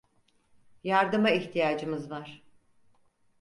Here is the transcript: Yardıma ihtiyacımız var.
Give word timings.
Yardıma 0.83 1.29
ihtiyacımız 1.29 2.09
var. 2.09 2.41